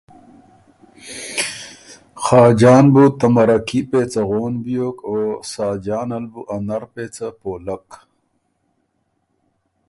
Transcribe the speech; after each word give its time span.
خاجان 2.23 2.85
بُو 2.93 3.03
ته 3.19 3.27
مَرَکي 3.35 3.81
پېڅه 3.89 4.21
غون 4.29 4.53
بیوک 4.63 4.97
او 5.07 5.15
ساجان 5.53 6.09
ال 6.17 6.25
بُو 6.31 6.41
ا 6.53 6.55
نر 6.67 6.83
پېڅه 6.93 7.27
پولک۔ 7.39 7.87